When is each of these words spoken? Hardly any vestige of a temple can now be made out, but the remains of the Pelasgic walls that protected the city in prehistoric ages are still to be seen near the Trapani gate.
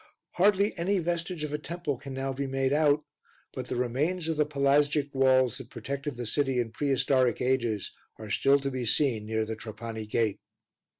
Hardly 0.31 0.75
any 0.79 0.97
vestige 0.97 1.43
of 1.43 1.53
a 1.53 1.59
temple 1.59 1.95
can 1.95 2.15
now 2.15 2.33
be 2.33 2.47
made 2.47 2.73
out, 2.73 3.03
but 3.53 3.67
the 3.67 3.75
remains 3.75 4.27
of 4.27 4.35
the 4.35 4.47
Pelasgic 4.47 5.13
walls 5.13 5.59
that 5.59 5.69
protected 5.69 6.17
the 6.17 6.25
city 6.25 6.59
in 6.59 6.71
prehistoric 6.71 7.39
ages 7.39 7.91
are 8.17 8.31
still 8.31 8.57
to 8.61 8.71
be 8.71 8.83
seen 8.83 9.27
near 9.27 9.45
the 9.45 9.55
Trapani 9.55 10.07
gate. 10.07 10.39